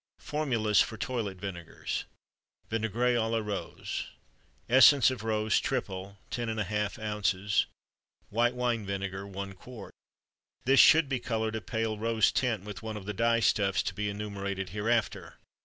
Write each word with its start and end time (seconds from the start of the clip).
FORMULAS 0.17 0.81
FOR 0.81 0.97
TOILET 0.97 1.37
VINEGARS. 1.39 2.05
VINAIGRE 2.71 3.17
A 3.17 3.19
LA 3.27 3.37
ROSE. 3.37 4.07
Essence 4.67 5.11
of 5.11 5.23
rose 5.23 5.59
(triple) 5.59 6.17
10½ 6.31 6.97
oz. 6.97 7.67
White 8.31 8.55
wine 8.55 8.83
vinegar 8.83 9.27
1 9.27 9.53
qt. 9.53 9.91
This 10.65 10.79
should 10.79 11.07
be 11.07 11.19
colored 11.19 11.55
a 11.55 11.61
pale 11.61 11.99
rose 11.99 12.31
tint 12.31 12.63
with 12.63 12.81
one 12.81 12.97
of 12.97 13.05
the 13.05 13.13
dye 13.13 13.41
stuffs 13.41 13.83
to 13.83 13.93
be 13.93 14.09
enumerated 14.09 14.69
hereafter. 14.69 15.35